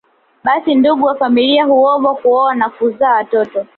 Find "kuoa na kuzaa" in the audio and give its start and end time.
2.15-3.13